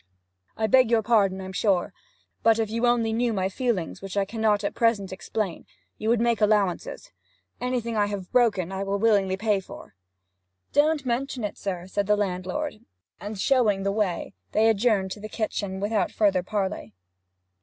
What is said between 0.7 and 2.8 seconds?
your pardon, I'm sure; but if